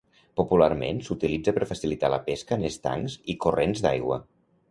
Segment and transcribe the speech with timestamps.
[0.39, 4.19] Popularment s'utilitza per facilitar la pesca en estancs i corrents d'aigua.